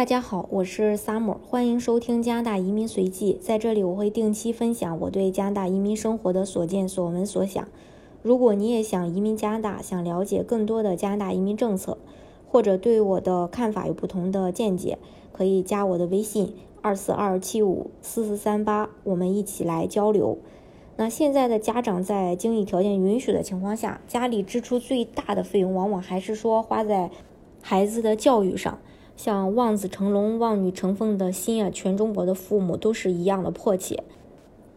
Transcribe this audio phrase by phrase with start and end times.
[0.00, 3.38] 大家好，我是 Summer，欢迎收听加拿大移民随记。
[3.38, 7.68] 在这里，我会定期分享我对加拿大移民生活的所见所闻所想。
[8.22, 11.98] 如果你也想移民加拿大，想了解更多的加拿大移民政策，
[12.48, 14.96] 或者对我的看法有不同的见解，
[15.32, 20.38] 可以加我的微信二四二七五四四三八，我们一起来交流。
[20.96, 27.10] 那现在的家长在经济条件允许的情况下，家里支出最大的费用往往还是说花在
[27.60, 28.78] 孩子的教育上。
[29.22, 34.02] 像望子成龙、望女成凤的心啊，全中国的父母都是一样的迫切。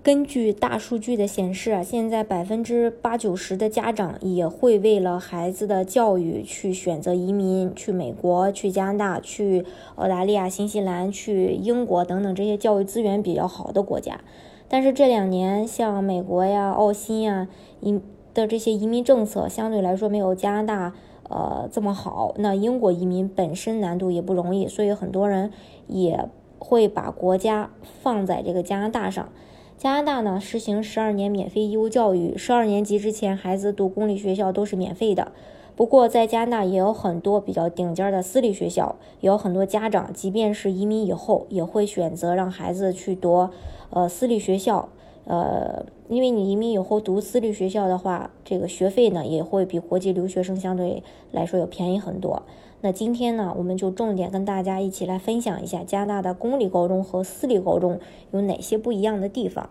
[0.03, 9.63] 根据大数据的显示啊，现在百分之八九十的家长也会为了孩子的教育去选择移民，去美国、去加拿大、去
[9.95, 14.19] 澳大利亚、新西兰、去英国等等这些教育资源比较好的国家。
[14.67, 17.47] 但是这两年，像美国呀、澳新呀
[17.79, 17.97] 移
[18.33, 20.93] 的这些移民政策，相对来说没有加拿大
[21.29, 22.33] 呃这么好。
[22.37, 25.51] 那英国移民本身难度也不容易，所以很多人
[25.87, 26.27] 也
[26.59, 27.69] 会把国家
[28.01, 29.29] 放在这个加拿大上。
[29.77, 35.31] 加拿大呢，实行十二年免费义务教育，十二年级之前孩子读公立学校都是免费的。
[35.75, 43.49] 不过，在加拿大也有很多比较顶尖的私立学校，也有很多家长，即便是移民以后，也会选择让孩子去读，
[43.89, 44.89] 呃，私立学校。
[45.25, 52.43] 呃，因为你移民以后读私立学校的话，这个学费呢也会比国际留学生相对来说要便宜很多。
[52.81, 57.99] 那今天呢，我们就重点跟大家一起来分享一下加拿大的公立高中和私立高中
[58.31, 59.69] 有哪些不一样的地方。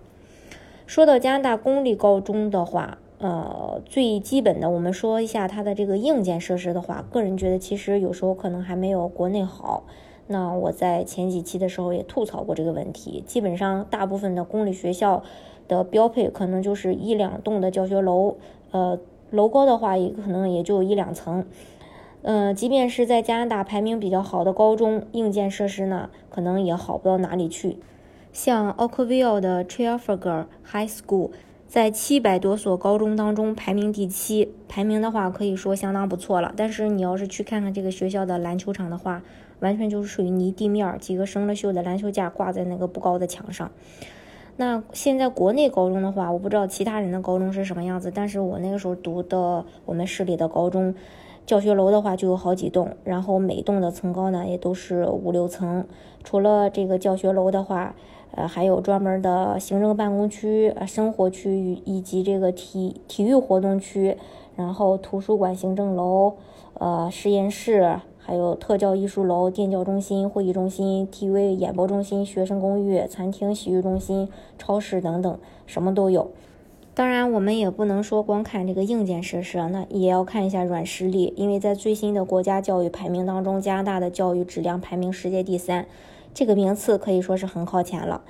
[0.87, 9.85] 说到加拿大公立高中的话，呃，最基本的，我们说一下它的这个硬件设施的话，个人觉得其实有时候可能还没有国内好。
[10.27, 13.23] 那我在前几期的时候也吐槽过这个问题。
[13.27, 15.23] 基本上大部分的公立学校
[15.69, 18.37] 的标配可能就是一两栋的教学楼，
[18.71, 18.99] 呃，
[19.31, 21.45] 楼高的话也可能也就一两层。
[22.23, 27.79] 嗯，即便是在加拿大排名比较好的高中，硬件设施呢，可能也好不到哪里去。
[28.33, 31.31] 像 Oakville 的 Trafalgar High School。
[31.69, 36.53] 在七百多所高中当中排名第七，排名的话可以说相当不错了。
[36.55, 39.23] 但是你要是去看看这个学校的篮球场的话，
[39.63, 43.71] 完全就是属于泥地面，几个生了锈的篮球架挂在那个不高的墙上。
[44.57, 50.95] 那现在国内高中的话，我不知道其他人的高中是什么样子，但是我那个时候读的我们市里的高中，
[51.47, 55.87] 教学楼的话就有好几栋，然后每栋的层高呢也都是五六层。
[56.23, 57.95] 除了这个教学楼的话，
[58.33, 64.17] 呃，还有专门的行政办公区、生活区以及这个体体育活动区，
[64.55, 66.35] 然后图书馆、行政楼、
[66.75, 76.31] 呃实验室，还有特教艺术楼、电教中心、会议中心、TV 演播中心、学生公寓、餐厅、洗浴中心、超市等等，什么都有。
[76.95, 85.87] 当然，我们也不能说光看这个硬件设施，那也要看一下软实力，因为在最新的国家教育排名当中，加拿大的教育质量排名世界第三。
[86.35, 88.23] 这个名次可以说是很靠前了，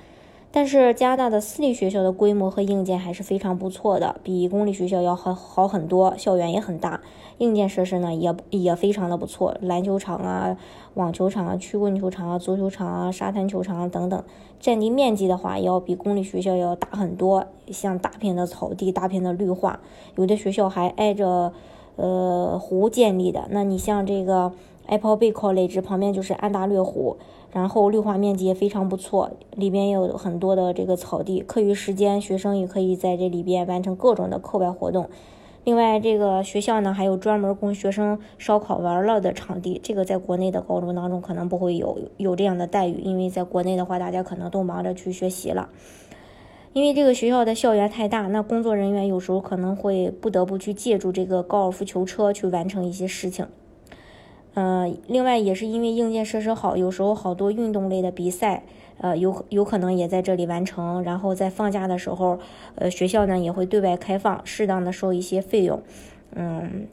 [0.55, 7.01] 但是加拿大的私立学校的规模和硬件还是非常不错的，比公立学校要好好很多，校园也很大，
[7.39, 10.55] 硬件设施呢也也非常的不错，篮球场啊、
[10.93, 14.23] 网球场啊、曲棍球场啊、足球场啊、沙滩球场啊等等，
[14.59, 19.79] 占地面积的话要比公立学校要大很多，像大片的草地、大片的绿化，
[20.17, 21.51] 有的学校还挨着
[21.95, 24.53] 呃湖建立的，那你像这个。
[24.87, 27.17] Apple Bay College 旁边就是安大略湖，
[27.51, 31.41] 然后绿化面积也非常不错，里边也有很多的这个草地。
[31.41, 35.09] 课余时间，学生也可以在这里边完成各种的课外活动。
[35.63, 45.69] 另外，这个学校呢还有专门供学生烧烤玩乐的场地，这个在国内的高中当中可能不会有有这样的待遇，因为在国内的话，大家可能都忙着去学习了。
[46.73, 53.47] 因为这个学校的校园太大，那工作人员有时候可能会不得不去借助这个高尔夫球车去完成一些事情。
[54.53, 58.63] 呃，另外也是因为硬件设施好，有时候好多运动类的比赛，
[58.99, 61.01] 呃，有有可能也在这里完成。
[61.03, 62.37] 然后在放假的时候，
[62.75, 65.81] 呃，学校呢也会对外开放，适当的收一些费用。
[66.35, 66.87] 嗯，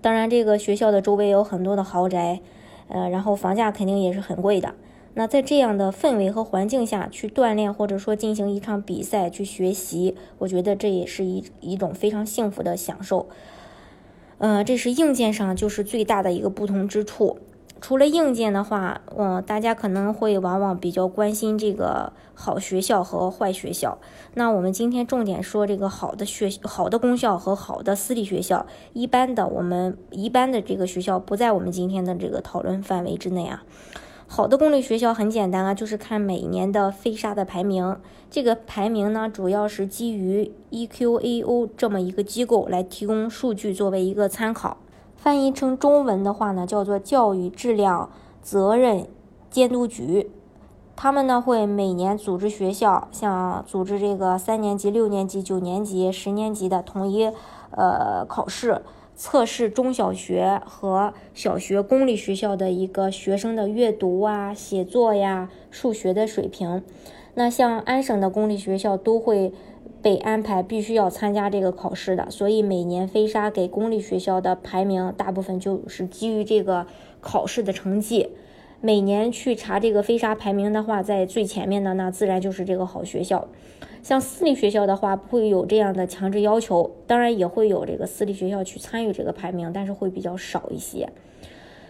[0.00, 2.40] 当然这个学校的周围有很多的豪宅，
[2.88, 4.74] 呃，然后房价肯定也是很贵的。
[5.14, 13.26] 那在这样的氛围和环境下去锻炼，或者说进行一场比赛去学习，我觉得这也是一一种非常幸福的享受。
[14.38, 17.38] 呃，这是硬件上就是最大的一个不同之处。
[17.80, 23.98] 除了硬件的话，嗯，大家可能会往往比较关心这个好学校和坏学校。
[24.34, 28.66] 那我们今天重点说这个好的学好的公校和好的私立学校。
[28.94, 33.62] 一般的我们一般的这个学校不在我们今天的这个讨论范围之内啊。
[34.30, 37.96] 好的公立学校很简单啊，就是看每年的飞沙的排名。
[38.30, 44.76] 这个排名呢，主要是基于 EQAO 这么一个机构来提供数据作为一个参考。
[45.16, 48.10] 翻译成中文的话呢，叫做教育质量
[48.42, 49.08] 责任
[49.50, 50.30] 监督局。
[50.94, 57.32] 他们呢会每年组织学校，像组织这个三年级、六年级、九年级、十年级的统一
[57.70, 58.82] 呃考试，
[59.18, 66.84] 测试中小学和小学公立学校的一个学生的阅读啊、写作呀、数学的水平。
[67.34, 69.52] 那像安省的公立学校都会
[70.00, 76.86] 被安排必须要参加这个考试的，所以每年飞沙给公立学校的排名大部分就是基于这个
[77.20, 78.30] 考试的成绩。
[78.80, 83.48] 每年去查这个飞沙排名的话，在最前面的那自然就是这个好学校。
[84.04, 91.08] 像私立学校的话，不会有这样的强制要求，当然也会有这个私立学校去参与这个排名，但是会比较少一些。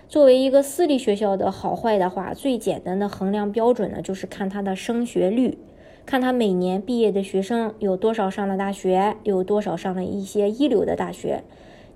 [0.08, 5.58] 作为一个私立学校的好坏的话，最简单的衡量标准呢，就是看它的升学率，
[6.06, 11.44] 看它每年毕业的学生有多少上了大学，有多少上了一些一流的大学。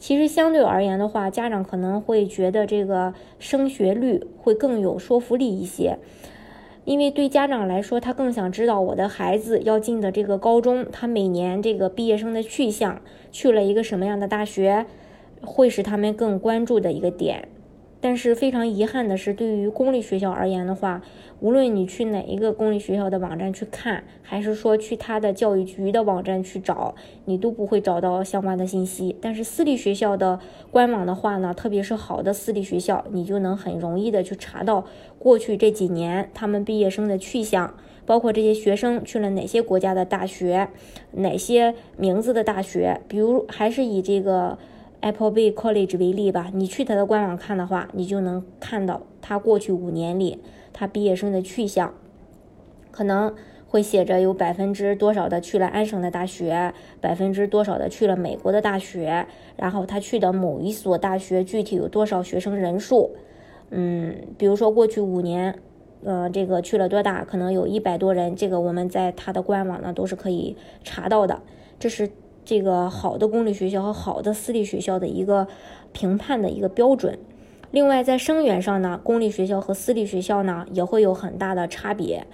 [0.03, 5.97] 其实相对而言的话，家长可能会觉得这个升学率会更有说服力一些，
[6.85, 13.01] 因为对家长来说，他更想知道我的孩子要进的这个高中，他每年这个毕业生的去向，
[13.31, 14.87] 去了一个什么样的大学，
[15.41, 17.47] 会是他们更关注的一个点。
[18.03, 21.01] 但是非常遗憾的是，对于公立学校而言的话，
[21.39, 26.97] 无论你去哪一个公立学校的网站去看，还是说去他的教育局的网站去找，
[27.27, 29.15] 你都不会找到相关的信息。
[29.21, 30.41] 但是私立学校的
[30.73, 34.85] 官网的话呢，特别是好的私立学校，你就能很容易的去查到
[35.21, 37.73] 过去这几年他们毕业生的去向，
[38.05, 40.69] 包括这些学生去了哪些国家的大学，
[41.13, 44.59] 哪些名字的大学，比如还是以这个。
[45.03, 50.39] Appleby College 为例吧，你去它的官网看的话，你就能看到它过去五年里
[50.73, 51.93] 它毕业生的去向，
[52.93, 53.35] 可能
[53.67, 59.27] 会写着有百分之多少的去了安省的大学，百分之多少的去了美国的大学，
[59.57, 63.11] 然后他去的某一所大学具体有多少学生人数，
[63.71, 65.59] 嗯，比如说过去五年，
[66.05, 71.43] 呃，这个去了多大，可能有一百多人，这个我们在它的官网呢都是可以查到的，
[71.81, 72.09] 这是。
[72.45, 75.47] 这个好的公立学校和好的私立学校的一个
[75.93, 77.19] 评判的一个标准。
[77.71, 82.27] 另外，在生源上呢，公立学校和私立学校呢也会有很大的差别。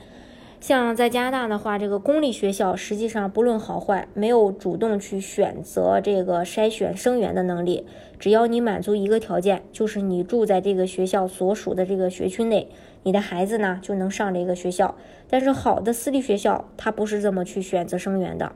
[0.61, 7.87] 像在加拿大的话，这个公立学校实际上不论好坏，没有主动去选择这个筛选生源的能力。
[8.19, 12.67] 只要你满足一个条件，就是你住在这个学校所属的这个学区内，
[13.05, 14.97] 你的孩子呢就能上这个学校。
[15.31, 18.51] 但是好的私立学校，它不是这么去选择生源的。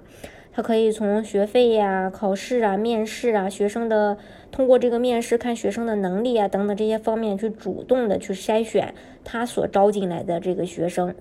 [0.52, 4.18] 他可以从学费呀、考试啊、面试啊、学生的
[4.50, 8.94] 通过这个面试看学生的能力啊等等这些方面去主动的去筛选
[9.24, 11.14] 他所招进来的这个学生，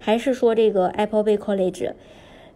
[0.00, 1.92] 还是说这个 Appleby College，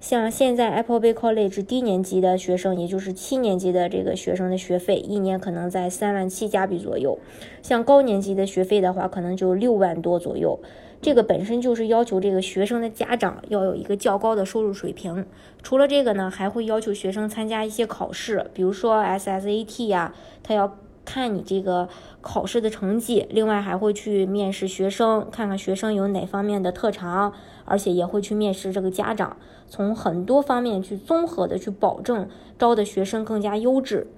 [0.00, 7.19] 像现在 Appleby College 低年级的学生，也就是七年级的这个学生的学费一年可能在三万七加币左右，
[7.62, 10.58] 像高年级的学费的话，可能就六万多左右。
[11.02, 15.25] 这个本身就是要求这个学生的家长要有一个较高的收入水平。
[15.62, 21.88] 除了这个呢，还会要求学生参加一些考试，比如说 SSAT 呀，他要看你这个
[22.20, 23.26] 考试的成绩。
[23.31, 27.32] 另外还会去面试学生，看看学生有哪方面的特长，
[27.64, 29.37] 而且也会去面试这个家长，
[29.69, 32.28] 从很多方面去综合的去保证
[32.58, 34.08] 招的学生更加优质。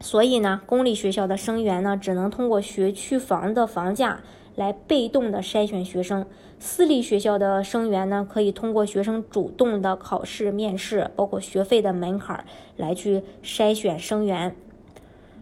[0.00, 4.20] 所以呢，公立学校的生源呢，只能通过学区房的房价。
[4.54, 6.26] 来被动的筛选学生，
[6.58, 12.44] 私立学校的生源呢，可以通过学生主动的考试、面试，包括学费的门槛
[12.76, 14.54] 来去筛选生源。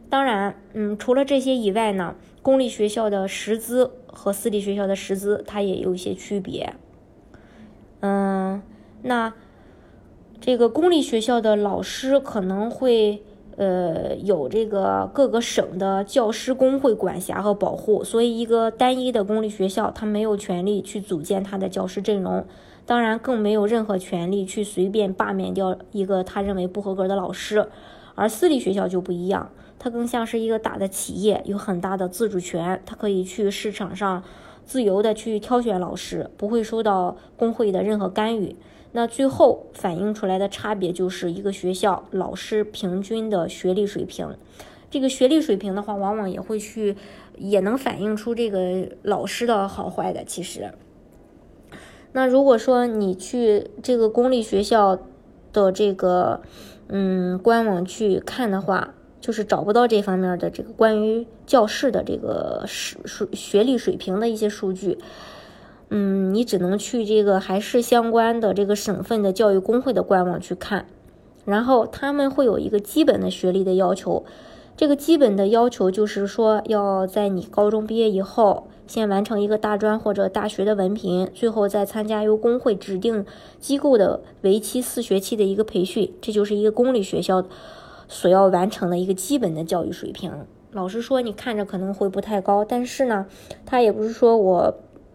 [0.08, 6.74] 当然，嗯，除了这些以外呢，公立学校的师资和私立学校的师资它也有一些区别。
[8.00, 8.62] 嗯，
[9.02, 9.34] 那
[10.40, 13.22] 这个公立学校的老师可能会。
[13.56, 22.44] 呃，有这个各个省的教师工会管辖和保护，所以一个单一的公立学校，他没有权利去组建他的教师阵容，
[22.86, 27.68] 当然更没有任何权利去随便罢免掉一个他认为不合格的老师。
[28.14, 34.22] 而私立学校就不一样，它更像是一个大的企业，有很大的自主权，它可以去市场上
[34.64, 38.56] 自由的去挑选老师，不会受到工会的任何干预。
[38.92, 44.36] 那最后反映出来的差别就是一个学校老师平均的学历水平，
[44.90, 46.96] 这个学历水平的话，往往也会去，
[47.38, 50.24] 也能反映出这个老师的好坏的。
[50.24, 50.72] 其实，
[52.12, 54.98] 那如果说你去这个公立学校
[55.52, 56.42] 的这个
[56.88, 64.98] 嗯官网去看的话，就是找不到这方面的这个关于教室的这个数数学历水平的一些数据。
[65.90, 70.86] 嗯，你只能去这个还是相关的这个省份的教育工会的官网去看，
[71.44, 74.24] 然后他们会有一个基本的学历的要求，
[74.76, 83.26] 这个基本的要求就是说，要在你高中毕业以后，先完成一个大专或者大学的文凭，最后再参加由工会指定
[83.58, 87.44] 机构的为期四学期的一个培训，这就是一个公立学校
[88.06, 90.30] 所要完成的一个基本的教育水平。
[90.70, 93.26] 老实说，你看着可能会不太高，但是呢，
[93.66, 94.72] 他也不是说我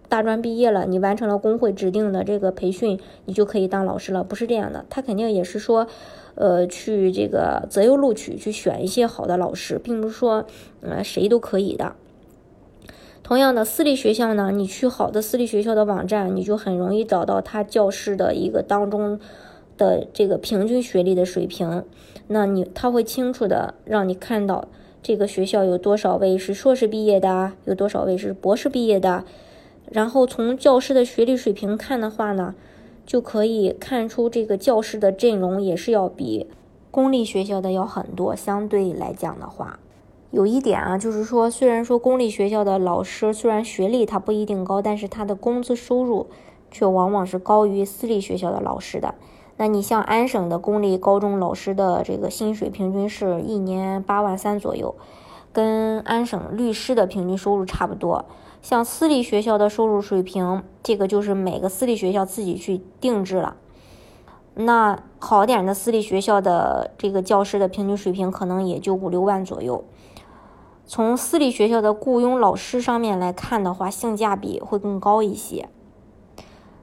[0.10, 4.86] 大专毕业了，你完成了工会指定的这个培训，你就可以当老师了，不是这样的。
[4.90, 5.88] 他肯定也是说。
[6.38, 10.46] 呃，去这个择优录取，去选一些好的老师，并不是说，
[10.82, 11.96] 呃，谁都可以的。
[13.24, 19.18] 同样的，私立学校呢，你去好的私立学校的网站，你就很容易找到他教室的一个当中
[19.78, 21.86] 的这个平均学历的水平。
[22.28, 24.68] 那你他会清楚的让你看到
[25.02, 29.24] 这个学校有多少位是硕士毕业的，有多少位是博士毕业的。
[29.92, 32.56] 然后从教师的学历水平看的话呢？
[33.06, 36.48] 就可以看出，这个教师的阵容也是要比
[36.90, 38.36] 公立学校的要很多。
[38.36, 39.78] 相对来讲的话，
[40.32, 46.26] 有一点啊，就是说，虽然说公立学校的老师虽然学历他不一定高，但是他的工资收入
[46.72, 49.14] 却往往是高于私立学校的老师的。
[49.58, 54.96] 那你像安省的公立高中老师的这个薪水平均是一年八万三左右，
[55.54, 58.26] 跟安省律师的平均收入差不多。
[58.66, 63.58] 像私立学校的收入水平，这个就是每个私立学校自己去定制了。
[64.56, 69.84] 那好点的私立学校的这个教师的平均水平可能也就五六万左右。
[70.88, 75.70] 从私立学校的雇佣老师上面来看的话，性价比会更高一些。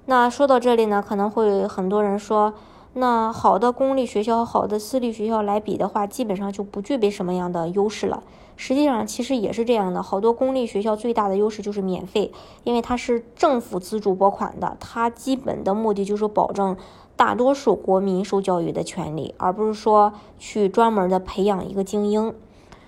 [0.07, 2.55] 那说到这里呢，可能会很多人说，
[2.93, 8.23] 那好的公立学校和好的私立学校来比的话，基本上就不具备什么样的优势了。
[8.65, 10.01] 实际上，其实也是这样的。
[10.05, 12.31] 好多公立学校最大的优势就是免费，
[12.63, 16.77] 因为它是政府资助拨款的，它基本的目的就是保证
[17.17, 22.33] 大多数国民受教育的权利，而不是说去专门的培养一个精英。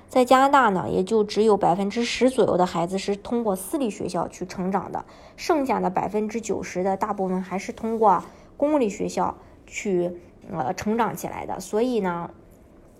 [0.09, 5.04] 在加拿大呢，也就只有百分之十左右的孩子是通过私立学校去成长的，
[5.35, 8.23] 剩下的百分之九十的大部分还是通过
[8.57, 9.35] 公立学校
[9.66, 10.12] 去
[10.52, 11.59] 呃成长起来的。
[11.59, 12.31] 所以呢。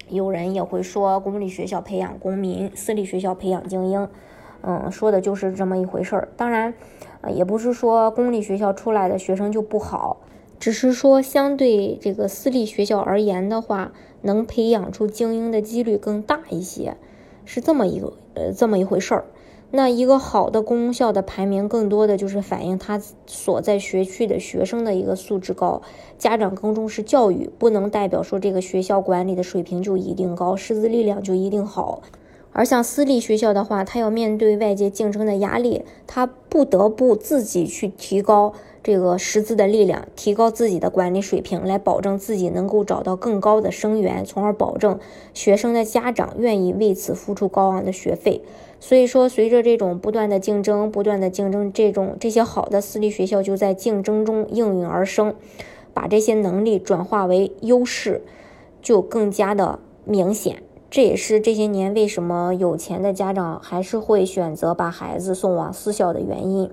[0.09, 4.09] 有人也会说，公立学校培养公民，私立学校培养精英，
[4.63, 6.29] 嗯，说的就是这么一回事儿。
[6.37, 6.75] 当然，
[7.21, 10.19] 呃，也不是说公立学校出来的学生就不好，
[10.59, 13.93] 只是说相对这个私立学校而言的话，
[14.23, 16.97] 能培养出精英的几率更大一些，
[17.45, 19.25] 是这么一个呃这么一回事儿。
[19.77, 25.83] 那一个好的公校的排名，更多的就是反映他所在学区的学生的一个素质高，
[26.17, 32.03] 家长更重视教育，不能代表说这个学校管理的水平就一定高，师资力量就一定好。
[32.53, 38.55] 而像私立学校的话，他要面对外界竞争的压力，他不得不自己去提高。
[38.85, 45.01] 这个师资的力量，提高自己的管理水平，来保证自己能够找到更高的生源，从而保证
[45.33, 48.43] 学生的家长愿意为此付出高昂的学费。
[48.81, 55.35] 所以说，随着这种不断的竞争，不断的竞争，这种这些好的私立学校就在竞争中应运而生，
[55.95, 58.21] 把这些能力转化为优势，
[58.83, 60.63] 就更加的明显。
[60.91, 66.71] 这也是这些年为什么有钱的家长还是会选择把孩子送往私校的原因。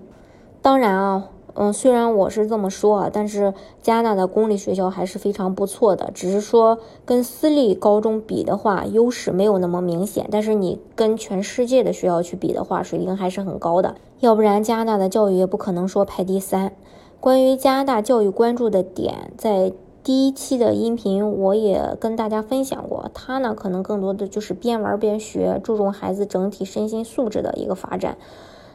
[0.62, 1.30] 当然啊。
[1.56, 6.10] 嗯，虽然我是这么说啊，但是加拿大的公立学校还是非常不错的。
[6.14, 10.28] 只是说跟私立高中比的话，优势没有那么明显。
[10.32, 13.96] 但是你跟全世界的学校去比的话，水平还是很高的。
[14.20, 16.74] 要不然加拿大的教育也不可能说排第三。
[17.20, 23.12] 关于加拿大教育关注的点，在第一期的音频我也跟大家分享过。
[23.14, 28.18] 它呢，可能更多的就是边玩边学，注重孩子整体身心素质的一个发展。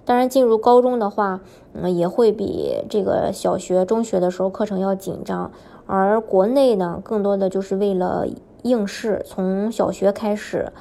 [0.06, 1.40] 当然，进入高中的话，
[1.72, 5.50] 嗯，也会比这个小学、中学的时候课程要紧张。
[5.84, 8.24] 而国内呢，更多的就是为了
[8.62, 10.72] 应试，从小学开始，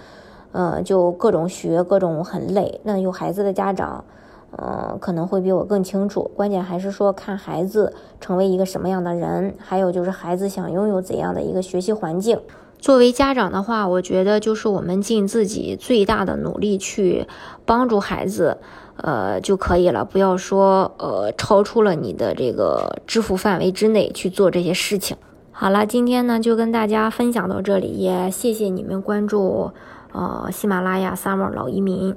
[0.51, 2.79] 呃，就各种学，各种很累。
[2.83, 4.05] 那有孩子的家长，
[4.51, 6.29] 呃，可能会比我更清楚。
[6.35, 7.91] 关键还是说看孩子
[8.21, 12.39] 成为一个什么样的人，还有就是孩子想拥有怎样的一个学习环境。
[12.85, 17.25] 作为家长的话，我觉得就是我们尽自己最大的努力去
[17.65, 18.59] 帮助孩子。
[18.97, 25.17] 呃就可以了，不要说呃超出了你的这个支付范围之内去做这些事情。
[25.51, 29.71] 好了，今天呢就跟大家分享到这里，也谢谢你们关注
[30.11, 32.15] 呃喜马拉雅 summer 老移民。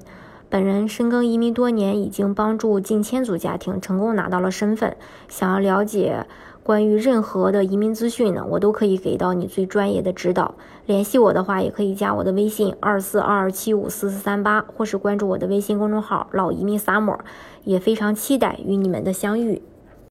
[0.51, 4.99] 本人深耕移民多年，已经帮助近千组家庭成功拿到了身份。
[5.29, 6.27] 想要了解。
[6.69, 10.55] 关于任何的移民资讯呢，我都可以给到你最专业的指导。
[10.85, 17.19] 联系我的话，也可以加我的微信二四二二七五四四三八，或是关注我的微信公众号“老移民萨摩
[17.65, 19.63] 也非常期待与你们的相遇。